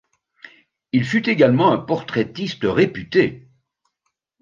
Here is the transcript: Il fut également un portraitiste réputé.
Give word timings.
Il 0.93 1.05
fut 1.05 1.29
également 1.29 1.71
un 1.71 1.77
portraitiste 1.77 2.63
réputé. 2.63 3.47